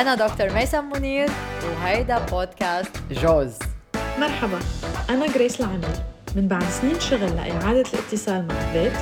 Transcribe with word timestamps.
أنا 0.00 0.14
دكتور 0.14 0.52
ميسم 0.52 0.90
منير 0.90 1.30
وهيدا 1.64 2.18
بودكاست 2.18 2.90
جوز. 3.10 3.52
مرحبا 4.18 4.60
أنا 5.10 5.26
جريس 5.26 5.60
العمير 5.60 6.04
من 6.36 6.48
بعد 6.48 6.64
سنين 6.64 7.00
شغل 7.00 7.36
لإعادة 7.36 7.84
الاتصال 7.94 8.48
مع 8.48 8.54
البيت 8.54 8.92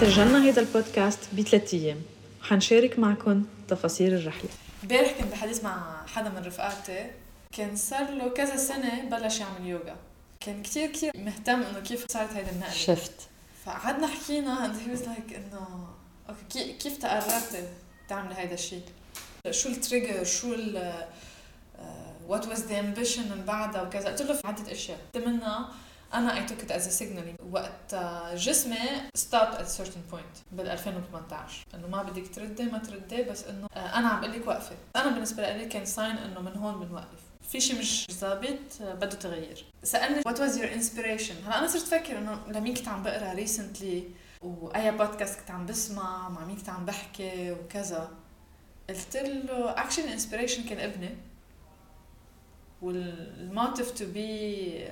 سجلنا 0.00 0.44
هيدا 0.44 0.60
البودكاست 0.60 1.18
بثلاث 1.32 1.74
أيام. 1.74 2.02
وحنشارك 2.42 2.98
معكم 2.98 3.44
تفاصيل 3.68 4.14
الرحلة. 4.14 4.50
امبارح 4.82 5.12
كنت 5.18 5.32
بحديث 5.32 5.64
مع 5.64 6.06
حدا 6.06 6.28
من 6.28 6.46
رفقاتي. 6.46 7.10
كان 7.52 7.76
صار 7.76 8.10
له 8.10 8.28
كذا 8.28 8.56
سنة 8.56 9.02
بلش 9.10 9.40
يعمل 9.40 9.66
يوغا. 9.66 9.96
كان 10.40 10.62
كتير 10.62 10.90
كتير 10.90 11.12
مهتم 11.16 11.62
إنه 11.62 11.80
كيف 11.80 12.06
صارت 12.08 12.32
هيدا 12.32 12.50
النقلة. 12.50 12.72
شفت. 12.72 13.14
فقعدنا 13.66 14.06
حكينا 14.06 14.66
and 14.66 14.76
he 14.76 14.96
was 14.96 15.02
like 15.02 15.36
إنه 15.36 15.86
okay 16.28 16.72
كيف 16.72 16.96
تقررتي 16.96 17.68
تعملي 18.08 18.34
هيدا 18.38 18.54
الشيء؟ 18.54 18.82
شو 19.50 19.68
ال 19.68 19.75
trigger 19.75 20.24
شو 20.24 20.54
ال 20.54 20.94
what 22.28 22.46
was 22.46 22.64
the 22.66 22.80
ambition 22.80 23.22
من 23.30 23.44
بعدها 23.44 23.82
وكذا. 23.82 24.08
قلت 24.08 24.22
له 24.22 24.34
في 24.34 24.46
عدة 24.46 24.72
أشياء. 24.72 24.98
منها 25.16 25.68
أنا 26.14 26.36
I 26.36 26.44
took 26.44 26.60
it 26.60 26.72
as 26.72 26.88
signal 26.88 27.34
وقت 27.50 27.94
جسمي 28.34 28.76
stop 29.14 29.40
at 29.40 29.68
certain 29.68 30.00
point 30.10 30.36
بال 30.52 30.68
2018 30.68 31.64
إنه 31.74 31.86
ما 31.86 32.02
بدك 32.02 32.34
تردي 32.34 32.62
ما 32.62 32.78
تردي 32.78 33.22
بس 33.22 33.44
إنه 33.44 33.66
أنا 33.76 34.08
عم 34.08 34.20
بقول 34.20 34.32
لك 34.32 34.46
وقفي 34.46 34.74
أنا 34.96 35.10
بالنسبة 35.10 35.56
لي 35.56 35.66
كان 35.66 35.84
sign 35.84 36.16
إنه 36.16 36.40
من 36.40 36.56
هون 36.56 36.86
بنوقف. 36.86 37.20
في 37.50 37.60
شيء 37.60 37.78
مش 37.78 38.06
ظابط 38.10 38.82
بده 38.82 39.16
تغيير. 39.16 39.64
سألني 39.82 40.22
what 40.26 40.40
was 40.40 40.58
your 40.58 40.72
inspiration 40.72 41.34
هلا 41.46 41.58
أنا 41.58 41.66
صرت 41.66 41.92
أفكر 41.92 42.18
إنه 42.18 42.40
لمين 42.48 42.74
كنت 42.74 42.88
عم 42.88 43.02
بقرأ 43.02 43.32
recently 43.32 44.04
وأي 44.42 44.90
بودكاست 44.90 45.40
كنت 45.40 45.50
عم 45.50 45.66
بسمع؟ 45.66 46.28
مع 46.28 46.44
مين 46.44 46.56
كنت 46.56 46.68
عم 46.68 46.84
بحكي؟ 46.84 47.52
وكذا. 47.52 48.10
قلت 48.88 49.16
له 49.16 49.70
actual 49.70 50.02
inspiration 50.02 50.62
كان 50.62 50.78
ابني. 50.78 51.10
وال 52.82 53.09
motive 53.09 53.90
to 53.90 54.04
be 54.06 54.88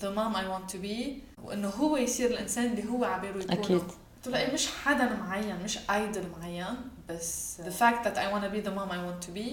the 0.00 0.10
mom 0.10 0.36
I 0.36 0.46
want 0.46 0.70
to 0.70 0.78
be 0.78 1.22
وإنه 1.42 1.68
هو 1.68 1.96
يصير 1.96 2.30
الإنسان 2.30 2.66
اللي 2.66 2.90
هو 2.90 3.04
عباله 3.04 3.40
يكون. 3.40 3.58
أكيد. 3.58 3.82
قلت 4.16 4.34
له 4.34 4.38
إيه 4.38 4.54
مش 4.54 4.66
حدا 4.66 5.14
معين 5.14 5.62
مش 5.64 5.78
idol 5.90 6.24
معين 6.38 6.76
بس 7.08 7.60
the 7.60 7.70
fact 7.82 8.04
that 8.04 8.16
I 8.16 8.32
want 8.32 8.42
to 8.42 8.50
be 8.50 8.60
the 8.68 8.74
mom 8.78 8.90
I 8.90 8.98
want 9.06 9.20
to 9.26 9.30
be 9.38 9.48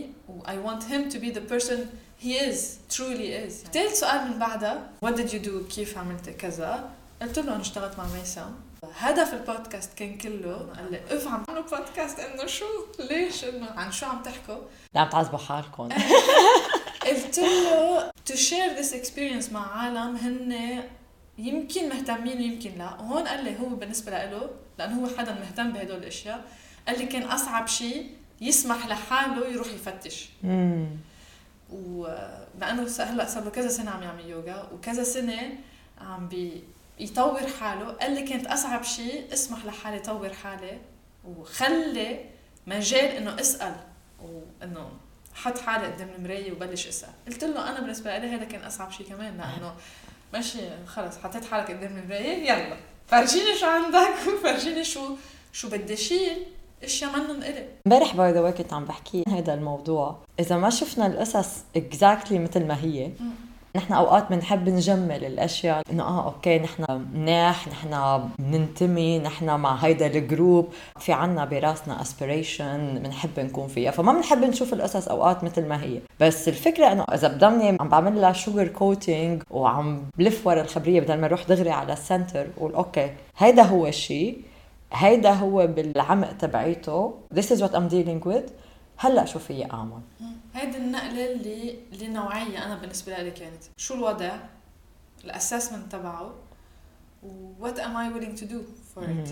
I 0.45 0.57
want 0.67 0.83
him 0.83 1.09
to 1.13 1.19
be 1.19 1.29
the 1.29 1.45
person 1.53 1.77
he 2.23 2.33
is 2.49 2.59
truly 2.89 3.29
is. 3.45 3.53
ثالث 3.73 3.99
سؤال 3.99 4.31
من 4.31 4.39
بعدها 4.39 4.89
what 5.05 5.09
did 5.09 5.29
you 5.33 5.45
do? 5.45 5.73
كيف 5.75 5.97
عملت 5.97 6.29
كذا? 6.29 6.89
قلت 7.21 7.39
له 7.39 7.53
أنا 7.53 7.61
اشتغلت 7.61 7.97
مع 7.97 8.05
ميسم 8.07 8.55
هدف 8.95 9.33
البودكاست 9.33 9.93
كان 9.93 10.17
كله 10.17 10.55
قال 10.75 10.91
لي 10.91 11.01
اف 11.09 11.27
عم 11.27 11.43
تعملوا 11.43 11.63
بودكاست 11.63 12.19
إنه 12.19 12.45
شو؟ 12.45 12.65
ليش 12.99 13.43
إنه؟ 13.45 13.69
عن 13.71 13.91
شو 13.91 14.05
عم 14.05 14.21
تحكوا؟ 14.23 14.57
عم 14.95 15.09
تعذبوا 15.09 15.37
حالكم. 15.37 15.89
قلت 17.07 17.39
له 17.39 18.11
to 18.29 18.33
share 18.33 18.79
this 18.79 18.93
experience 18.93 19.51
مع 19.51 19.77
عالم 19.77 20.15
هن 20.15 20.83
يمكن 21.37 21.89
مهتمين 21.89 22.37
ويمكن 22.37 22.71
لا. 22.77 22.85
وهون 22.85 23.27
قال 23.27 23.43
لي 23.43 23.59
هو 23.59 23.65
بالنسبة 23.65 24.11
له 24.11 24.49
لأنه 24.79 25.01
هو 25.01 25.17
حدا 25.17 25.33
مهتم 25.33 25.71
بهدول 25.73 25.97
الأشياء 25.97 26.43
قال 26.87 26.99
لي 26.99 27.05
كان 27.05 27.23
أصعب 27.23 27.67
شيء 27.67 28.09
يسمح 28.41 28.87
لحاله 28.87 29.47
يروح 29.47 29.67
يفتش. 29.67 30.29
ولأنه 31.71 32.81
هلأ 32.99 33.25
صار 33.27 33.43
له 33.43 33.49
كذا 33.49 33.67
سنة 33.67 33.91
عم 33.91 34.03
يعمل 34.03 34.25
يوغا 34.25 34.69
وكذا 34.73 35.03
سنة 35.03 35.57
عم 36.01 36.27
بي 36.27 36.63
يطور 36.99 37.47
حاله. 37.59 37.91
قال 37.91 38.11
لي 38.15 38.21
كانت 38.21 38.47
أصعب 38.47 38.83
شيء 38.83 39.33
اسمح 39.33 39.65
لحالي 39.65 39.99
طور 39.99 40.33
حالي 40.33 40.77
وخلي 41.25 42.19
مجال 42.67 43.05
إنه 43.05 43.39
أسأل 43.39 43.75
وإنه 44.23 44.89
حط 45.33 45.57
حالي 45.57 45.87
قدام 45.87 46.09
المراية 46.17 46.51
وبلش 46.51 46.87
أسأل. 46.87 47.09
قلت 47.27 47.43
له 47.43 47.69
أنا 47.69 47.79
بالنسبة 47.79 48.17
لي 48.17 48.27
هذا 48.27 48.43
كان 48.45 48.61
أصعب 48.61 48.91
شيء 48.91 49.07
كمان 49.07 49.37
لأنه 49.37 49.73
ماشي 50.33 50.59
خلص 50.85 51.17
حطيت 51.17 51.45
حالك 51.45 51.71
قدام 51.71 51.97
المراية 51.97 52.51
يلا. 52.51 52.77
فرجيني 53.07 53.55
شو 53.59 53.65
عندك 53.65 54.15
وفرجيني 54.33 54.83
شو 54.83 55.15
شو 55.53 55.69
بدي 55.69 55.95
شيل. 55.97 56.45
أشياء 56.83 57.11
منن 57.11 57.43
إلي. 57.43 57.67
امبارح 57.87 58.15
by 58.15 58.31
the 58.31 58.51
كنت 58.51 58.73
عم 58.73 58.85
بحكي 58.85 59.23
هذا 59.29 59.53
الموضوع. 59.53 60.19
إذا 60.39 60.57
ما 60.57 60.69
شفنا 60.69 61.07
القصص 61.07 61.49
exactly 61.75 62.39
مثل 62.39 62.65
ما 62.65 62.83
هي 62.83 63.11
نحن 63.75 63.93
أوقات 63.93 64.29
بنحب 64.29 64.69
نجمل 64.69 65.25
الأشياء 65.25 65.81
إنه 65.91 66.03
آه 66.03 66.25
okay 66.25 66.59
نحن 66.59 66.85
مناح 67.13 67.67
نحن 67.67 68.21
بننتمي 68.39 69.19
نحن 69.19 69.59
مع 69.59 69.75
هيدا 69.75 70.07
ال 70.07 70.16
group. 70.16 70.67
في 70.99 71.13
عنا 71.13 71.45
براسنا 71.45 72.01
aspiration 72.01 72.99
بنحب 73.03 73.39
نكون 73.39 73.67
فيها 73.67 73.91
فما 73.91 74.13
بنحب 74.13 74.43
نشوف 74.43 74.73
القصص 74.73 75.07
أوقات 75.07 75.43
مثل 75.43 75.67
ما 75.67 75.83
هي. 75.83 75.99
بس 76.19 76.47
الفكرة 76.47 76.91
إنه 76.91 77.03
إذا 77.13 77.27
بضلني 77.27 77.77
عم 77.79 77.89
بعمل 77.89 78.21
لها 78.21 78.33
sugar 78.33 78.67
coating 78.67 79.43
وعم 79.51 80.03
بلف 80.17 80.47
ورا 80.47 80.61
الخبرية 80.61 81.01
بدل 81.01 81.17
ما 81.17 81.25
أروح 81.25 81.43
دغري 81.47 81.71
على 81.71 81.93
ال 81.93 82.01
center 82.01 82.47
وأقول 82.57 82.73
okay 82.75 83.11
هيدا 83.37 83.63
هو 83.63 83.87
الشيء 83.87 84.41
هيدا 84.93 85.31
هو 85.31 85.67
بالعمق 85.67 86.31
تبعيته. 86.31 87.13
This 87.35 87.45
is 87.51 87.61
what 87.61 87.73
I'm 87.75 87.89
dealing 87.89 88.29
with. 88.29 88.51
هلا 88.97 89.25
شو 89.25 89.39
فيي 89.39 89.71
اعمل 89.71 90.01
هيدي 90.53 90.77
النقلة 90.77 91.31
اللي 91.31 91.77
اللي 91.93 92.07
نوعية 92.07 92.65
أنا 92.65 92.75
بالنسبة 92.75 93.17
لي 93.17 93.31
كانت. 93.31 93.63
شو 93.77 93.93
الوضع؟ 93.93 94.37
ال 95.23 95.29
assessment 95.29 95.91
تبعه. 95.91 96.35
what 97.59 97.79
am 97.79 97.97
I 97.97 98.13
willing 98.13 98.37
to 98.39 98.43
do 98.43 98.57
for 98.95 99.03
it? 99.03 99.29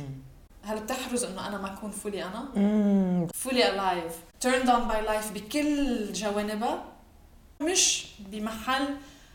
هل 0.64 0.80
بتحرز 0.80 1.24
إنه 1.24 1.48
أنا 1.48 1.58
ما 1.58 1.74
أكون 1.74 1.92
fully 1.92 2.24
أنا؟ 2.24 2.48
fully 3.34 3.70
alive 3.70 4.20
turned 4.46 4.68
on 4.68 4.92
by 4.92 5.08
life 5.10 5.34
بكل 5.34 6.14
جوانبها. 6.14 6.84
مش 7.62 8.08
بمحل 8.20 8.84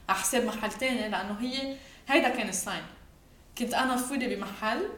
على 0.08 0.18
حساب 0.18 0.44
محل 0.44 0.72
تاني 0.72 1.08
لأنه 1.08 1.40
هي 1.40 1.76
هيدا 2.08 2.28
كان 2.28 2.48
ال 2.48 2.55
sign 2.55 2.82
كنت 3.58 3.74
أنا 3.74 3.96
fully 3.96 4.36
بمحل 4.36 4.88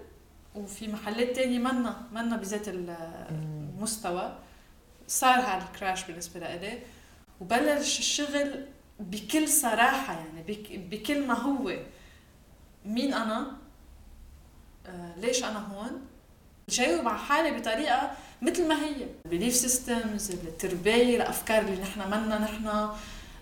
وفي 0.54 0.88
محلات 0.88 1.36
تانية 1.36 1.58
منا 1.58 1.96
منا 2.12 2.36
بذات 2.36 2.68
المستوى. 2.68 4.38
صار 5.08 5.40
هذا 5.40 5.68
ال 5.72 5.77
crash 5.77 6.04
بالنسبة 6.04 6.40
لإلي 6.40 6.78
وبلش 7.40 7.98
الشغل 7.98 8.66
بكل 9.00 9.48
صراحة 9.48 10.12
يعني 10.12 10.42
بكل 10.90 11.26
ما 11.26 11.34
هو. 11.34 11.76
مين 12.84 13.14
أنا؟ 13.14 13.56
آه 14.86 15.14
ليش 15.16 15.44
أنا 15.44 15.58
هون؟ 15.58 16.06
جاوب 16.68 17.08
على 17.08 17.18
حالي 17.18 17.58
بطريقة 17.58 18.10
مثل 18.42 18.68
ما 18.68 18.84
هي. 18.84 19.06
belief 19.24 19.54
systems 19.54 20.30
التربية 20.30 21.16
الأفكار 21.16 21.62
اللي 21.62 21.82
نحن 21.82 22.00
منا 22.00 22.38
نحن. 22.38 22.88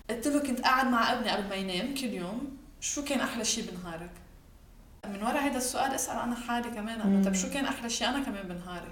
قلت 0.09 0.27
له 0.27 0.39
كنت 0.39 0.61
قاعد 0.61 0.87
مع 0.87 1.13
ابني 1.13 1.29
قبل 1.29 1.49
ما 1.49 1.55
ينام 1.55 1.93
كل 1.93 2.13
يوم 2.13 2.57
شو 2.81 3.03
كان 3.03 3.19
أحلى 3.19 3.45
شيء 3.45 3.71
بنهارك؟ 3.71 4.11
من 5.05 5.23
ورا 5.23 5.39
هذا 5.39 5.57
السؤال 5.57 5.91
اسأل 5.91 6.19
أنا 6.19 6.35
حالي 6.35 6.69
كمان. 6.69 7.01
أنه 7.01 7.25
طب 7.25 7.33
شو 7.33 7.49
كان 7.49 7.65
أحلى 7.65 7.89
شيء 7.89 8.09
أنا 8.09 8.23
كمان 8.23 8.47
بنهاري؟ 8.47 8.91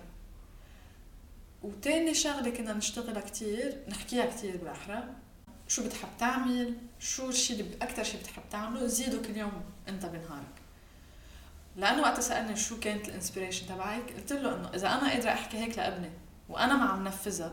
وتاني 1.66 2.14
شغلة 2.14 2.50
كنا 2.50 2.74
نشتغلها 2.74 3.22
كتير 3.22 3.78
نحكيها 3.90 4.26
كتير 4.26 4.58
بالأحرى. 4.58 5.04
شو 5.68 5.86
بتحب 5.86 6.10
تعمل؟ 6.20 6.74
شو 7.00 7.30
الشيء 7.30 7.60
اللي 7.60 7.76
أكثر 7.82 8.04
شيء 8.04 8.20
بتحب 8.20 8.44
تعمله؟ 8.52 8.88
زيده 8.88 9.28
كل 9.28 9.38
يوم 9.38 9.64
أنت 9.90 10.06
بنهارك. 10.06 10.56
لأنه 11.76 12.02
وقت 12.02 12.20
سألني 12.20 12.56
شو 12.56 12.80
كانت 12.80 13.10
ال 13.10 13.15
inspiration 13.15 13.68
تبعك 13.68 14.14
قلت 14.18 14.34
له 14.34 14.56
إنه 14.56 14.70
إذا 14.74 14.88
أنا 14.88 15.10
قادرة 15.10 15.30
أحكي 15.30 15.58
هيك 15.58 15.78
لابني 15.78 16.10
وأنا 16.50 16.74
ما 16.78 16.84
عم 16.84 17.04
نفذها 17.04 17.52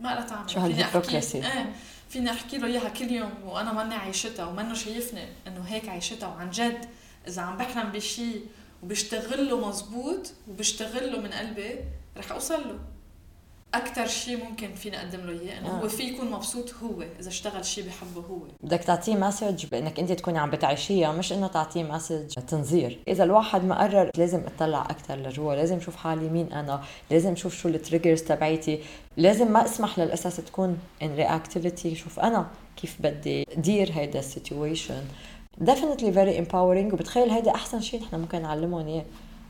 ما 0.00 0.08
لها 0.08 0.26
طعم 0.26 0.48
شو 0.48 0.60
هال 0.60 0.74
hypocrisy 0.74 1.38
إيه 1.38 1.72
فيني 2.08 2.30
أحكي 2.30 2.58
له 2.58 2.66
إياها 2.66 2.88
كل 2.88 3.10
يوم 3.10 3.32
وأنا 3.44 3.72
ماني 3.72 3.94
عايشتها 3.94 4.46
ومنه 4.46 4.74
شايفني 4.74 5.28
إنه 5.46 5.60
هيك 5.60 5.88
عايشتها 5.88 6.28
وعن 6.28 6.50
جد. 6.50 6.86
إذا 7.28 7.42
عم 7.42 7.56
بحلم 7.56 7.92
بشيء 7.92 8.46
وبشتغل 8.82 9.48
له 9.48 9.68
مزبوط 9.68 10.32
وبشتغل 10.48 11.12
له 11.12 11.20
من 11.20 11.32
قلبي 11.32 11.78
رح 12.16 12.32
أوصل 12.32 12.68
له. 12.68 12.78
أكثر 13.74 14.06
شيء 14.06 14.44
ممكن 14.44 14.74
فينا 14.74 15.04
نقدم 15.04 15.20
له 15.20 15.40
إياه 15.40 15.58
إنه 15.58 15.68
آه. 15.68 15.80
هو 15.82 15.88
في 15.88 16.02
يكون 16.02 16.30
مبسوط 16.30 16.74
هو 16.82 17.02
إذا 17.20 17.28
اشتغل 17.28 17.64
شيء 17.64 17.86
بحبه 17.86 18.20
هو. 18.20 18.38
بدك 18.62 18.84
تعطيه 18.84 19.14
message 19.14 19.66
بإنك 19.66 20.00
أنت 20.00 20.12
تكوني 20.12 20.38
عم 20.38 20.50
بتعيشيها 20.50 21.12
مش 21.12 21.32
إنه 21.32 21.46
تعطيه 21.46 21.82
message 21.82 22.28
تنظير. 22.28 22.98
إذا 23.08 23.24
الواحد 23.24 23.64
ما 23.64 23.82
قرر 23.82 24.10
لازم 24.16 24.40
أطلع 24.46 24.82
أكثر 24.82 25.16
لجوا 25.16 25.54
لازم 25.54 25.76
أشوف 25.76 25.96
حالي 25.96 26.28
مين 26.28 26.52
أنا 26.52 26.82
لازم 27.10 27.32
أشوف 27.32 27.56
شو 27.56 27.68
ال 27.68 27.74
triggers 27.74 28.22
تبعيتي 28.22 28.80
لازم 29.16 29.52
ما 29.52 29.64
أسمح 29.64 29.98
للقصص 29.98 30.36
تكون 30.36 30.78
in 31.02 31.14
reactivity 31.14 31.94
شوف 31.94 32.20
أنا 32.20 32.46
كيف 32.76 32.96
بدي 33.00 33.44
دير 33.56 33.90
هيدا 33.92 34.18
ال 34.18 34.27
situation 34.27 35.04
definitely 35.64 36.12
very 36.14 36.36
empowering 36.44 36.92
وبتخيل 36.92 37.30
هيدا 37.30 37.54
أحسن 37.54 37.80
شيء 37.80 38.02
نحن 38.02 38.20
ممكن 38.20 38.42
نعلمهم 38.42 38.86
إياه. 38.86 39.04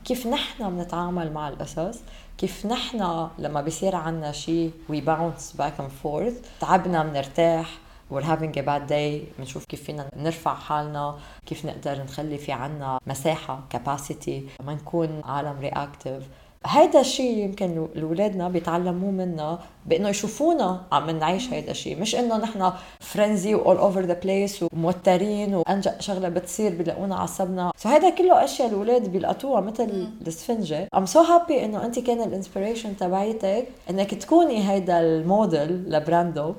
كيف 0.07 0.27
نحن 0.27 0.69
بنتعامل 0.77 1.33
مع 1.33 1.49
القصص 1.49 1.99
كيف 2.37 2.65
نحن 2.65 3.29
لما 3.37 3.61
بيصير 3.61 3.95
عنا 3.95 4.31
شيء 4.31 4.71
we 4.89 5.01
bounce 5.01 5.53
back 5.53 5.79
and 5.79 5.89
forth 5.89 6.33
تعبنا 6.59 7.03
بنرتاح 7.03 7.77
we're 8.11 8.23
having 8.23 8.57
a 8.57 8.61
bad 8.61 8.89
day 8.89 9.39
بنشوف 9.39 9.65
كيف 9.65 9.83
فينا 9.83 10.09
نرفع 10.15 10.55
حالنا 10.55 11.17
كيف 11.45 11.65
نقدر 11.65 12.03
نخلي 12.03 12.37
في 12.37 12.51
عنا 12.51 12.99
مساحة 13.07 13.59
capacity 13.73 14.63
ما 14.63 14.73
نكون 14.73 15.21
عالم 15.25 15.69
reactive. 15.69 16.23
هيدا 16.65 16.99
الشيء 16.99 17.37
يمكن 17.37 17.87
الاولادنا 17.95 18.49
بيتعلموه 18.49 19.11
منا 19.11 19.59
بإنه 19.85 20.09
يشوفونا 20.09 20.81
عم 20.91 21.09
نعيش 21.09 21.53
هيدا 21.53 21.71
الشيء. 21.71 21.99
مش 21.99 22.15
إنه 22.15 22.37
نحن 22.37 22.71
frenzy 22.99 23.55
و 23.55 23.60
all 23.60 23.77
over 23.77 24.01
the 24.01 24.13
place 24.13 24.65
وموترين 24.73 25.55
وانجا 25.55 25.95
شغلة 25.99 26.29
بتصير 26.29 26.75
بيلاقونا 26.75 27.15
عصبنا. 27.15 27.71
so 27.77 27.89
هيدا 27.89 28.09
كله 28.09 28.43
أشياء 28.43 28.69
الاولاد 28.69 29.09
بيلقطوها 29.09 29.61
مثل 29.61 30.07
السفنجة. 30.27 30.87
I'm 30.95 31.05
so 31.05 31.19
happy 31.19 31.65
إنه 31.65 31.85
أنت 31.85 31.99
كان 31.99 32.21
ال 32.21 32.27
inspiration 32.27 32.97
تبعيتك 32.97 33.67
إنك 33.89 34.13
تكوني 34.13 34.69
هيدا 34.71 34.99
الموديل 34.99 35.89
لبراندو. 35.89 36.53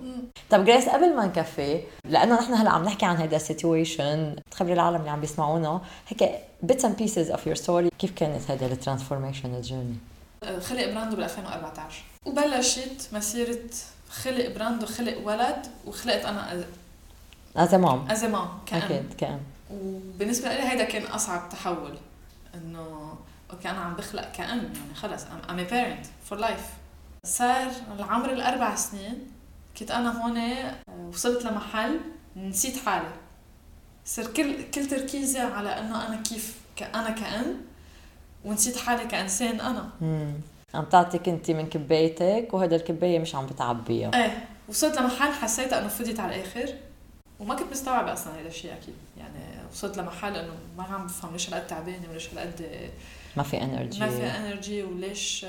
طب 0.50 0.64
جريس 0.64 0.88
قبل 0.88 1.16
ما 1.16 1.26
نكفي 1.26 1.82
لأنه 2.04 2.40
نحن 2.40 2.54
هلأ 2.54 2.70
عم 2.70 2.84
نحكي 2.84 3.06
عن 3.06 3.16
هيدا 3.16 3.36
ال 3.36 3.46
situation 3.46 4.36
تخبري 4.50 4.72
العالم 4.72 4.96
اللي 4.96 5.10
عم 5.10 5.20
بيسمعونا 5.20 5.80
هيك 6.08 6.30
bits 6.66 6.82
and 6.82 7.02
pieces 7.02 7.32
of 7.34 7.38
your 7.38 7.64
story 7.64 7.88
كيف 7.98 8.10
كانت 8.16 8.50
هيدا 8.50 8.66
ال 8.66 8.73
transformation 8.73 9.60
journey 9.60 9.96
خلق 10.60 10.92
براندو 10.92 11.16
بال 11.16 11.24
2014 11.24 12.02
وبلشت 12.26 13.08
مسيرة 13.12 13.58
خلق 14.10 14.54
براندو 14.54 14.86
خلق 14.86 15.18
ولد 15.24 15.66
وخلقت 15.86 16.24
أنا 16.24 16.64
as 17.56 17.74
mom 17.74 18.10
as 18.10 18.24
mom 18.24 18.48
كأم. 18.66 18.82
أكيد 18.82 19.14
كأم. 19.18 19.40
وبالنسبة 19.70 20.48
لي 20.48 20.62
هيدا 20.62 20.84
كان 20.84 21.02
أصعب 21.02 21.48
تحول 21.48 21.94
إنه 22.54 23.14
okay 23.52 23.70
أنا 23.70 23.78
عم 23.78 23.94
بخلق 23.94 24.32
كأم 24.32 24.58
يعني 24.58 24.94
خلص 24.94 25.22
I'm, 25.22 25.50
I'm 25.50 25.58
a 25.58 25.70
parent 25.72 26.30
for 26.30 26.40
life. 26.40 26.68
صار 27.24 27.70
العمر 27.98 28.32
الأربع 28.32 28.74
سنين 28.74 29.37
كنت 29.80 29.90
أنا 29.90 30.22
هون 30.22 30.40
وصلت 31.08 31.44
لمحل 31.44 32.00
نسيت 32.36 32.76
حالي. 32.86 33.08
صار 34.04 34.26
كل 34.26 34.70
كل 34.70 34.86
تركيزي 34.86 35.38
على 35.38 35.68
إنه 35.78 36.06
أنا 36.08 36.22
كيف 36.22 36.56
ك- 36.76 36.82
أنا 36.82 37.10
كأم 37.10 37.60
ونسيت 38.44 38.76
حالي 38.76 39.04
كإنسان 39.06 39.60
أنا. 39.60 39.90
مم. 40.00 40.32
عم 40.74 40.84
تعطيك 40.84 41.28
أنت 41.28 41.50
من 41.50 41.66
كبايتك 41.66 42.48
وهيدا 42.54 42.76
الكباية 42.76 43.18
مش 43.18 43.34
عم 43.34 43.46
بتعبيها. 43.46 44.10
إيه 44.24 44.44
وصلت 44.68 44.98
لمحل 44.98 45.32
حسيت 45.32 45.72
إنه 45.72 45.88
فضيت 45.88 46.20
على 46.20 46.34
الآخر. 46.36 46.74
وما 47.40 47.54
كنت 47.54 47.70
مستوعبة 47.72 48.12
أصلا 48.12 48.40
هذا 48.40 48.48
الشيء 48.48 48.72
أكيد. 48.72 48.94
يعني 49.18 49.68
وصلت 49.72 49.98
لمحل 49.98 50.36
إنه 50.36 50.52
ما 50.78 50.84
عم 50.84 51.06
بفهم 51.06 51.32
ليش 51.32 51.48
هالقد 51.48 51.66
تعبانة 51.66 52.10
وليش 52.10 52.28
هالقد 52.30 52.90
ما 53.36 53.42
في 53.42 53.62
energy 53.62 54.00
ما 54.00 54.08
في 54.08 54.22
energy 54.26 54.82
وليش 54.82 55.46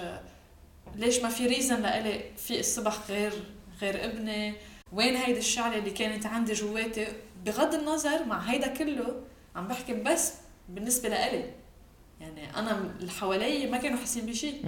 ليش 0.96 1.20
ما 1.20 1.30
في 1.30 1.48
reason 1.48 1.82
لإلي 1.82 2.22
في 2.38 2.60
الصبح 2.60 2.98
غير 3.10 3.34
غير 3.82 4.06
ابني. 4.06 4.54
وين 4.92 5.16
هيدي 5.16 5.40
الشعلة 5.40 5.78
اللي 5.78 5.92
كانت 5.92 6.26
عندي 6.26 6.54
جواتي؟ 6.54 7.08
بغض 7.46 7.74
النظر 7.74 8.26
مع 8.26 8.40
هيدا 8.40 8.68
كله 8.68 9.22
عم 9.56 9.68
بحكي 9.68 9.94
بس 9.94 10.34
بالنسبة 10.70 11.10
لإلي. 11.10 11.46
يعني 12.22 12.56
أنا 12.58 12.94
حوالي 13.20 13.68
ما 13.68 13.78
كانوا 13.78 13.98
حاسين 14.00 14.26
بشيء. 14.26 14.62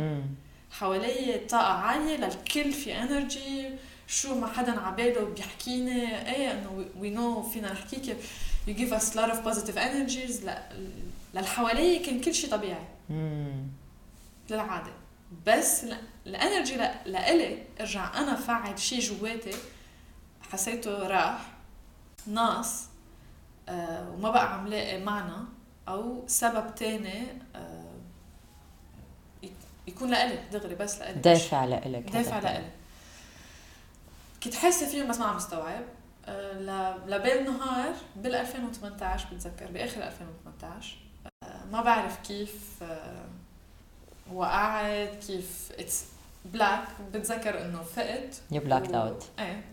حوالي 0.71 1.37
طاقة 1.49 1.73
عالية 1.73 2.17
للكل 2.17 2.71
في 2.71 2.99
energy 3.01 3.69
شو 4.07 4.39
ما 4.39 4.47
حدا 4.47 4.79
عباله 4.79 5.25
بيحكيني. 5.25 6.31
إيه 6.35 6.51
إنه 6.51 6.85
we 6.99 7.09
know 7.09 7.41
فينا 7.43 7.71
نحكيك 7.73 8.17
you 8.67 8.71
give 8.71 8.93
us 8.93 9.13
a 9.13 9.15
lot 9.15 9.31
of 9.33 9.37
positive 9.47 9.77
energies. 9.77 10.45
ل- 10.45 10.57
للحوالي 11.33 11.99
كان 11.99 12.21
كل 12.21 12.33
شيء 12.33 12.49
طبيعي. 12.51 12.85
مم. 13.09 13.67
بس 15.47 15.85
ال 16.25 16.32
energy 16.32 16.75
لإلي 17.05 17.63
إرجع 17.79 18.17
أنا 18.19 18.35
فعل 18.35 18.79
شيء 18.79 18.99
جواتي 18.99 19.55
حسيته 20.51 21.07
راح 21.07 21.39
ناقص 22.27 22.85
آه 23.69 24.09
وما 24.11 24.29
بقى 24.29 24.53
عم 24.53 24.67
لاقي 24.67 24.99
معنى 25.03 25.43
أو 25.87 26.23
سبب 26.27 26.75
تاني 26.75 27.23
آه 27.55 27.91
يك- 29.43 29.51
يكون 29.87 30.09
لإلي 30.09 30.39
دغري 30.51 30.75
بس 30.75 30.99
لإلي. 30.99 31.21
دافع 31.21 31.65
لإلك 31.65 32.03
دافع. 32.11 32.39
لإلي. 32.39 32.69
كنت 34.43 34.55
حاسة 34.55 34.87
فيهم 34.89 35.07
بس 35.07 35.17
ما 35.19 35.25
عم 35.25 35.35
استوعب 35.35 35.83
آه، 36.25 36.53
ل- 36.53 37.11
لبال 37.11 37.43
نهار 37.43 37.93
بال 38.15 38.35
2018 38.35 39.27
بتذكر 39.33 39.71
بآخر 39.71 40.03
2018 40.03 40.97
آه، 41.43 41.65
ما 41.71 41.81
بعرف 41.81 42.17
كيف 42.27 42.83
وقعت 44.33 45.23
كيف؟ 45.27 45.71
اتس 45.79 46.05
black 46.45 46.87
بتذكر 47.13 47.65
إنه 47.65 47.83
فقت 47.83 48.41
you 48.51 48.61
blacked 48.61 48.95
و- 48.95 48.99
out 49.01 49.23
إيه. 49.39 49.63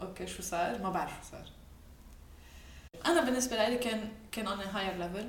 أوكي 0.00 0.26
شو 0.26 0.42
صار؟ 0.42 0.78
ما 0.82 0.90
بعرف 0.90 1.10
شو 1.12 1.30
صار. 1.30 1.46
أنا 3.06 3.20
بالنسبة 3.24 3.68
لي 3.68 3.78
كان 3.78 4.08
كان 4.32 4.46
on 4.46 4.60
a 4.60 4.64
higher 4.66 4.98
level. 5.02 5.24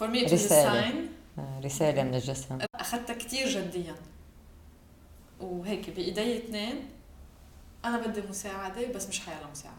For 0.00 0.08
me 0.12 0.26
it 0.26 0.30
was 0.30 0.32
a 0.32 0.34
رسالة. 0.34 0.90
sign. 0.90 1.64
رسالة 1.64 2.02
من 2.02 2.14
الجسم. 2.14 2.58
أخذتها 2.74 3.14
كتير 3.14 3.48
جديا. 3.48 3.94
وهيك 5.40 5.90
بإيدي 5.90 6.38
اثنين. 6.38 6.88
أنا 7.84 8.06
بدي 8.06 8.20
مساعدة 8.28 8.86
بس 8.86 9.08
مش 9.08 9.20
حيلا 9.20 9.46
مساعده 9.52 9.76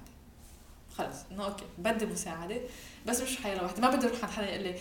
خلص. 0.98 1.18
إنه 1.32 1.46
أوكي 1.46 1.66
بدي 1.78 2.06
مساعدة 2.06 2.62
بس 3.08 3.22
مش 3.22 3.38
حيلا 3.38 3.64
وحده 3.64 3.82
ما 3.82 3.96
بدي 3.96 4.08
أروح 4.08 4.24
عند 4.24 4.32
حدا 4.34 4.50
يقول 4.50 4.64
لي 4.64 4.76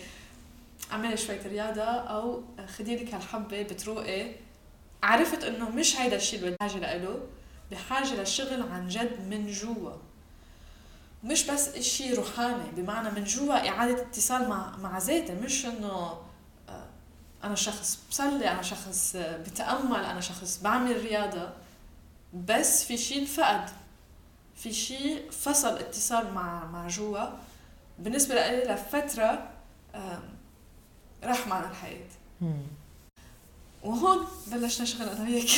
اعملي 0.93 1.17
شوية 1.17 1.43
رياضة 1.47 1.83
أو 1.85 2.43
خدي 2.79 2.97
لك 2.97 3.15
هالحبه 3.15 3.63
بتروقي 3.63 4.33
عرفت 5.03 5.45
إنه 5.45 5.71
مش 5.71 5.97
هيدا 6.01 6.17
الشيء 6.17 6.39
اللي 6.41 6.57
بحاجه 6.61 6.97
له 6.99 7.21
بحاجه 7.71 8.15
للشغل 8.15 8.63
عن 8.63 8.89
جد 8.89 9.29
من 9.31 9.47
جوا. 9.53 9.93
مش 11.25 11.47
بس 11.51 11.69
إشي 11.69 12.15
روحاني 12.15 12.71
بمعنى 12.77 13.11
من 13.11 13.25
جوا 13.25 13.69
إعادة 13.69 14.03
اتصال 14.03 14.49
مع 14.49 14.77
مع 14.77 14.99
ذاتي 14.99 15.35
مش 15.35 15.67
إنه 15.67 16.19
آه، 16.69 16.87
أنا 17.45 17.55
شخص 17.55 17.99
بصلي 18.11 18.51
أنا 18.51 18.63
شخص 18.63 19.17
آه، 19.17 19.37
بتأمل 19.37 20.05
أنا 20.05 20.21
شخص 20.21 20.61
بعمل 20.63 21.03
رياضة 21.03 21.49
بس 22.35 22.85
في 22.85 22.97
شيء 22.97 23.21
انفقد. 23.21 23.71
في 24.57 24.73
شيء 24.73 25.31
فصل 25.31 25.77
اتصال 25.79 26.35
مع 26.35 26.65
مع 26.65 26.89
جوا. 26.89 27.27
بالنسبة 27.99 28.35
لي 28.35 28.65
لفترة 28.75 29.49
راح 31.25 31.47
معنا 31.47 31.71
الحياة. 31.71 32.09
مم. 32.41 32.63
وهون 33.85 34.19
بلشنا 34.47 34.87
شغل 34.87 35.09
أنا 35.09 35.23
وياك. 35.23 35.49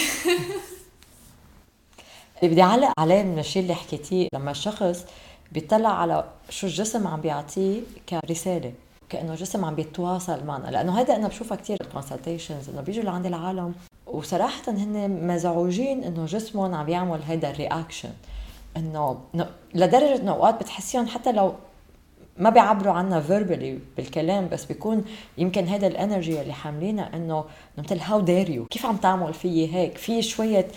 اللي 2.43 2.51
بدي 2.53 2.63
أعلق 2.63 2.93
عليه 2.99 3.23
من 3.23 3.39
الشيء 3.39 3.63
اللي 3.63 3.75
حكيتيه 3.75 4.29
لما 4.35 4.51
الشخص 4.51 5.05
بيطلع 5.53 5.89
على 5.89 6.25
شو 6.51 6.67
الجسم 6.67 7.07
عم 7.07 7.21
بيعطيه 7.21 7.81
كرسالة 8.09 8.73
كأنه 9.09 9.33
الجسم 9.33 9.65
عم 9.65 9.75
بيتواصل 9.75 10.45
معنا. 10.45 10.71
لأنه 10.71 10.99
هيدا 10.99 11.17
أنا 11.17 11.29
بشوفها 11.29 11.57
كثير 11.57 11.77
بال 11.81 11.92
consultations 11.92 12.69
إنه 12.69 12.81
بيجوا 12.81 13.05
لعند 13.05 13.27
العالم 13.27 13.75
وصراحه 14.07 14.63
هن 14.73 15.27
مزعوجين 15.27 16.05
إنه 16.05 16.25
جسمهم 16.27 16.75
عم 16.75 16.89
يعمل 16.89 17.23
هيدا 17.23 17.51
ال 17.51 17.57
reaction 17.57 18.11
إنه 18.77 19.21
إنه 19.35 19.51
لدرجة 19.75 20.17
انه 20.17 20.33
اوقات 20.33 20.61
بتحسيهم 20.61 21.07
حتى 21.07 21.33
لو 21.33 21.55
ما 22.41 22.51
بيعبروا 22.51 22.93
عنا 22.93 23.21
verbally 23.21 23.79
بالكلام 23.97 24.49
بس 24.49 24.65
بيكون 24.65 25.05
يمكن 25.39 25.69
هذا 25.69 25.87
ال 25.87 25.94
energy 25.94 26.41
اللي 26.41 26.53
حاملينها 26.53 27.11
إنه 27.17 27.45
مثل 27.79 27.99
how 27.99 28.21
dare 28.21 28.51
you 28.51 28.65
كيف 28.67 28.87
عم 28.87 28.97
تعمل 28.97 29.35
فيي 29.35 29.75
هيك؟ 29.75 29.99
في 29.99 30.23
شوية 30.23 30.69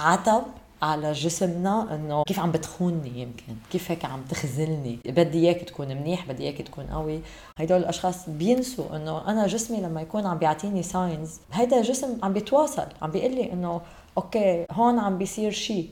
عتب 0.00 0.42
على 0.82 1.12
جسمنا 1.12 1.94
إنه 1.94 2.22
كيف 2.24 2.38
عم 2.40 2.50
بتخونني 2.52 3.20
يمكن؟ 3.22 3.54
كيف 3.72 3.90
هيك 3.90 4.04
عم 4.04 4.22
تخذلني؟ 4.30 4.98
بدي 5.06 5.38
إياك 5.38 5.60
تكون 5.62 5.88
منيح 5.88 6.28
بدي 6.28 6.42
إياك 6.42 6.62
تكون 6.62 6.84
قوي. 6.84 7.20
هدول 7.58 7.78
الأشخاص 7.78 8.28
بينسوا 8.28 8.96
إنه 8.96 9.28
أنا 9.30 9.46
جسمي 9.46 9.80
لما 9.80 10.00
يكون 10.02 10.26
عم 10.26 10.38
بيعطيني 10.38 10.82
signs 10.82 11.40
هيدا 11.52 11.78
الجسم 11.78 12.18
عم 12.22 12.32
بيتواصل 12.32 12.86
عم 13.02 13.10
بيقول 13.10 13.34
لي 13.34 13.52
إنه 13.52 13.80
أوكي 14.16 14.66
هون 14.72 14.98
عم 14.98 15.18
بيصير 15.18 15.50
شيء 15.50 15.88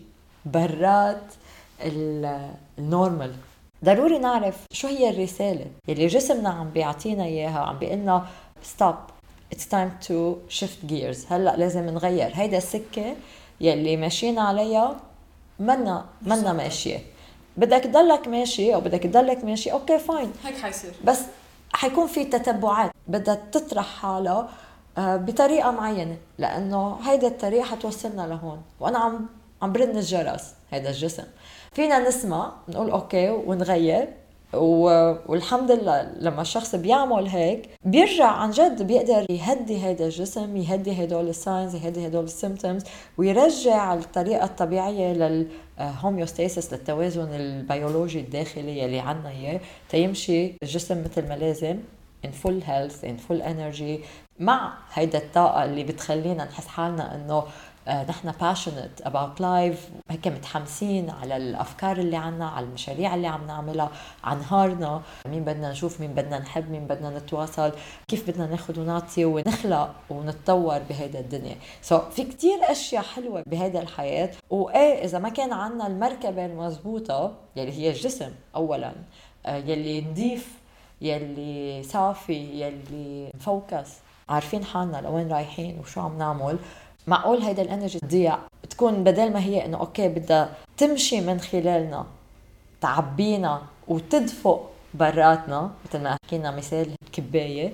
برات 0.47 1.23
ال- 1.81 2.51
ال 2.79 2.86
normal 2.86 3.33
ضروري 3.85 4.19
نعرف 4.19 4.57
شو 4.73 4.89
هي 4.89 5.11
الرسالة 5.11 5.67
يلي 5.89 6.07
جسمنا 6.07 6.49
عم 6.49 6.71
بيعطينا 6.71 7.25
إياها 7.25 7.59
عم 7.59 7.79
بيقلنا 7.79 8.27
stop 8.63 8.95
it's 9.53 9.69
time 9.69 9.93
to 10.09 10.37
shift 10.49 10.87
gears 10.87 11.27
هلأ 11.31 11.57
لازم 11.57 11.87
نغير. 11.87 12.31
هيدا 12.35 12.59
السكة 12.59 13.17
يلي 13.61 13.97
ماشيين 13.97 14.39
عليها 14.39 14.97
منا 15.59 16.05
منا. 16.23 16.53
ماشية. 16.53 16.99
بدك 17.57 17.85
تضلك 17.85 18.29
ماشي 18.29 18.75
أو 18.75 18.81
بدك 18.81 19.03
تضلك 19.03 19.45
ماشي 19.45 19.73
أوكي 19.73 19.99
fine 19.99 20.33
هيك 20.45 20.59
حيصير. 20.59 20.93
بس 21.05 21.21
حيكون 21.73 22.07
في 22.07 22.25
تتبعات. 22.25 22.91
بدها 23.09 23.35
تطرح 23.53 23.87
حالها 24.03 24.49
آه، 24.99 25.17
بطريقة 25.17 25.71
معينة 25.71 26.17
لأنه 26.39 26.99
هيدا 27.05 27.27
الطريق 27.27 27.63
حتوصلنا 27.63 28.23
لهون. 28.23 28.63
وأنا 28.81 28.99
عم 28.99 29.27
عم 29.63 29.73
برن 29.73 29.97
الجرس 29.97 30.55
هيدا 30.71 30.89
الجسم 30.91 31.25
فينا 31.73 32.09
نسمع 32.09 32.53
نقول 32.69 32.91
أوكي 32.91 33.31
ونغير 33.31 34.09
و- 34.55 35.15
والحمد 35.33 35.71
لله 35.71 36.03
لما 36.19 36.43
الشخص 36.43 36.75
بيعمل 36.75 37.27
هيك 37.29 37.69
بيرجع 37.85 38.27
عن 38.27 38.51
جد 38.51 38.83
بيقدر 38.83 39.27
يهدي 39.31 39.85
هيدا 39.85 40.05
الجسم 40.05 40.57
يهدي 40.57 41.05
هدول 41.05 41.29
ال 41.29 41.36
signs 41.36 41.75
يهدي 41.75 42.07
هدول 42.07 42.25
ال 42.25 42.31
symptoms 42.31 42.83
ويرجع 43.19 43.95
الطريقة 43.95 44.45
الطبيعية 44.45 45.13
لل 45.81 45.95
homeostasis 45.95 46.73
للتوازن 46.73 47.29
البيولوجي 47.35 48.21
الداخلي 48.21 48.79
يلي 48.79 49.01
عنا 49.01 49.29
اياه 49.31 49.61
تيمشي 49.89 50.53
الجسم 50.63 51.05
مثل 51.05 51.29
ما 51.29 51.35
لازم 51.35 51.77
in 52.27 52.31
full 52.47 52.61
health 52.67 53.05
in 53.07 53.17
full 53.31 53.43
energy 53.43 54.05
مع 54.39 54.73
هيدا 54.95 55.19
الطاقة 55.19 55.65
اللي 55.65 55.85
بتخلينا 55.85 56.45
نحس 56.45 56.67
حالنا 56.67 57.15
انه 57.15 57.43
نحن 57.89 58.33
passionate 58.33 59.05
about 59.05 59.41
life. 59.41 60.11
هيك 60.11 60.29
متحمسين 60.29 61.11
على 61.11 61.37
الأفكار 61.37 61.99
اللي 61.99 62.17
عنا 62.17 62.49
على 62.49 62.67
المشاريع 62.67 63.15
اللي 63.15 63.27
عم 63.27 63.47
نعملها 63.47 63.91
عن 64.25 64.39
نهارنا 64.39 65.03
مين 65.27 65.45
بدنا 65.45 65.71
نشوف 65.71 66.01
مين 66.01 66.15
بدنا 66.15 66.39
نحب 66.39 66.71
مين 66.71 66.87
بدنا 66.87 67.19
نتواصل 67.19 67.73
كيف 68.09 68.31
بدنا 68.31 68.47
ناخذ 68.47 68.81
ونعطي 68.81 69.25
ونخلق 69.25 69.95
ونتطور 70.11 70.79
بهيدا 70.79 71.21
الدنيا. 71.21 71.57
سو 71.83 71.99
so, 71.99 72.01
في 72.03 72.25
كتير 72.25 72.59
أشياء 72.71 73.03
حلوة 73.03 73.43
بهيدا 73.47 73.83
الحياة. 73.83 74.31
وايه 74.51 75.05
إذا 75.05 75.19
ما 75.19 75.29
كان 75.29 75.53
عنا 75.53 75.87
المركبة 75.87 76.47
المضبوطة 76.47 77.35
يلي 77.57 77.73
هي 77.73 77.91
الجسم 77.91 78.31
اولا 78.57 78.93
آه، 79.47 79.57
يلي 79.57 80.01
نضيف 80.01 80.59
يلي 81.01 81.83
صافي 81.83 82.63
يلي 82.63 83.33
م 83.35 83.41
focused. 83.41 83.89
عارفين 84.29 84.65
حالنا 84.65 84.97
لوين 84.97 85.33
رايحين 85.33 85.79
وشو 85.79 86.01
عم 86.01 86.19
نعمل. 86.19 86.59
معقول 87.11 87.43
هيدا 87.43 87.63
ال 87.63 87.68
energy 87.68 87.99
تضيع؟ 87.99 88.39
بتكون 88.65 89.05
بدل 89.05 89.33
ما 89.33 89.41
هي 89.41 89.65
إنه 89.65 89.79
أوكي 89.81 90.09
بدها 90.09 90.53
تمشي 90.77 91.21
من 91.21 91.41
خلالنا 91.41 92.07
تعبينا 92.81 93.63
وتدفق 93.89 94.71
براتنا 94.95 95.71
مثل 95.85 96.03
ما 96.03 96.17
حكينا 96.25 96.51
مثال 96.51 96.95
الكباية 97.07 97.73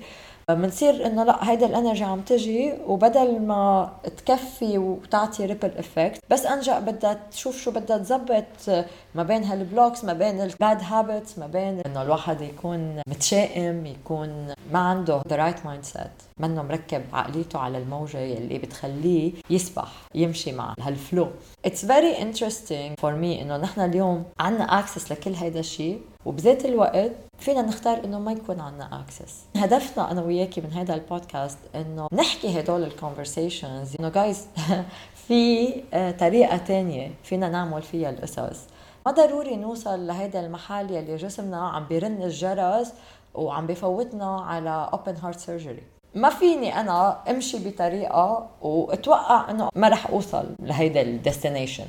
بنصير 0.51 1.05
إنه 1.05 1.23
لا 1.23 1.49
هيدا 1.51 1.65
ال 1.65 1.70
energy 1.70 2.03
عم 2.03 2.21
تجي 2.21 2.73
وبدل 2.87 3.41
ما 3.41 3.91
تكفي 4.17 4.77
وتعطي 4.77 5.45
ripple 5.45 5.71
effect 5.77 6.19
بس 6.29 6.45
أنجا 6.45 6.79
بدها 6.79 7.19
تشوف 7.31 7.57
شو 7.57 7.71
بدها 7.71 7.97
تظبط 7.97 8.85
ما 9.15 9.23
بين 9.23 9.43
هال 9.43 9.58
blocks 9.58 10.03
ما 10.03 10.13
بين 10.13 10.41
ال 10.41 10.50
bad 10.50 10.77
habits 10.83 11.37
ما 11.39 11.47
بين 11.47 11.79
إنه 11.79 12.01
الواحد 12.01 12.41
يكون 12.41 13.01
متشائم 13.07 13.85
يكون 13.85 14.47
ما 14.73 14.79
عنده 14.79 15.21
the 15.29 15.35
right 15.35 15.65
mindset 15.65 16.11
منه 16.39 16.63
مركب 16.63 17.01
عقليته 17.13 17.59
على 17.59 17.77
الموجة 17.77 18.37
اللي 18.37 18.57
بتخليه 18.57 19.31
يسبح 19.49 19.91
يمشي 20.15 20.51
مع 20.51 20.73
هال 20.81 20.96
flow 20.96 21.27
It's 21.67 21.81
very 21.83 22.21
interesting 22.21 23.01
for 23.01 23.11
me 23.21 23.41
إنه 23.41 23.57
نحن 23.57 23.81
اليوم 23.81 24.23
عنا 24.39 24.81
access 24.81 25.11
لكل 25.11 25.33
هيدا 25.33 25.59
الشيء 25.59 26.01
وبذات 26.25 26.65
الوقت 26.65 27.11
فينا 27.39 27.61
نختار 27.61 28.03
إنه 28.03 28.19
ما 28.19 28.31
يكون 28.31 28.59
عنا 28.59 28.99
access 29.01 29.45
هدفنا 29.55 30.11
أنا 30.11 30.21
وياكي 30.21 30.61
من 30.61 30.73
هذا 30.73 30.93
البودكاست 30.93 31.57
إنه 31.75 32.07
نحكي 32.13 32.59
هدول 32.59 32.83
ال 32.83 32.91
conversations 32.91 33.95
إنه 33.99 34.09
جايز 34.09 34.47
في 35.27 35.73
آه، 35.93 36.11
طريقة 36.11 36.57
تانية 36.57 37.11
فينا 37.23 37.49
نعمل 37.49 37.81
فيها 37.81 38.09
القصص. 38.09 38.59
ما 39.05 39.11
ضروري 39.11 39.55
نوصل 39.55 40.07
لهيدا 40.07 40.39
المحل 40.39 40.91
يلي 40.91 41.15
جسمنا 41.15 41.67
عم 41.67 41.85
بيرن 41.87 42.21
الجرس 42.21 42.93
وعم 43.35 43.67
بفوتنا 43.67 44.41
على 44.41 44.89
open 44.93 45.15
heart 45.15 45.39
surgery 45.39 45.83
ما 46.15 46.29
فيني 46.29 46.79
أنا 46.79 47.17
أمشي 47.29 47.69
بطريقة 47.69 48.49
وأتوقع 48.61 49.51
إنه 49.51 49.69
ما 49.75 49.89
رح 49.89 50.07
أوصل 50.07 50.45
لهيدا 50.59 51.01
ال 51.01 51.08
destination 51.08 51.85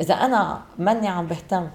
إذا 0.00 0.14
أنا 0.14 0.60
ماني 0.78 1.08
عم 1.08 1.26
بهتم 1.26 1.68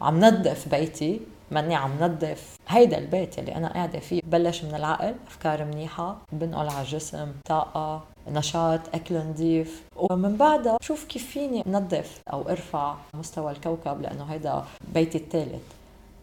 عم 0.00 0.20
نظف 0.20 0.68
بيتي 0.68 1.20
ماني 1.50 1.74
عم 1.74 1.90
نظف 2.00 2.56
هيدا 2.68 2.98
البيت 2.98 3.38
اللي 3.38 3.54
أنا 3.54 3.72
قاعدة 3.72 3.98
فيه. 3.98 4.20
بلش 4.24 4.64
من 4.64 4.74
العقل 4.74 5.14
أفكار 5.26 5.64
منيحة 5.64 6.18
بنقل 6.32 6.68
على 6.68 6.80
الجسم 6.80 7.32
طاقة 7.44 8.04
نشاط 8.28 8.80
أكل 8.94 9.18
نظيف. 9.18 9.82
ومن 9.96 10.36
بعدها 10.36 10.78
شوف 10.82 11.04
كيف 11.04 11.30
فيني 11.30 11.62
نظف 11.66 12.20
أو 12.32 12.48
أرفع 12.48 12.94
مستوى 13.14 13.52
الكوكب 13.52 14.00
لأنه 14.00 14.24
هيدا 14.24 14.64
بيتي 14.94 15.18
الثالث 15.18 15.62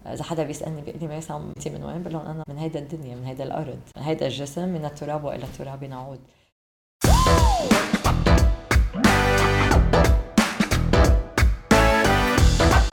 إذا 0.05 0.23
حدا 0.23 0.43
بيسألني 0.43 0.81
بيقول 0.81 0.99
لي 1.01 1.07
ميسام 1.07 1.53
انت 1.57 1.67
من 1.67 1.83
وين 1.83 2.01
بقول 2.03 2.13
لهم 2.13 2.25
أنا 2.25 2.43
من 2.49 2.57
هيدا 2.57 2.79
الدنيا 2.79 3.15
من 3.15 3.25
هيدا 3.25 3.43
الأرض 3.43 3.79
من 3.97 4.03
هيدا 4.03 4.25
الجسم 4.27 4.69
من 4.69 4.85
التراب 4.85 5.23
وإلى 5.23 5.43
التراب 5.43 5.83
نعود 5.83 6.19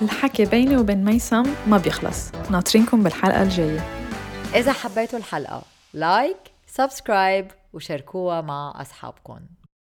الحكي 0.04 0.44
بيني 0.44 0.76
وبين 0.76 1.04
ميسم 1.04 1.42
ما 1.66 1.78
بيخلص. 1.78 2.32
ناطرينكم 2.50 3.02
بالحلقة 3.02 3.42
الجاية. 3.42 3.80
إذا 4.54 4.72
حبيتوا 4.72 5.18
الحلقة 5.18 5.62
like 5.94 6.36
subscribe 6.66 7.50
وشاركوها 7.72 8.40
مع 8.40 8.74
أصحابكم. 8.80 9.40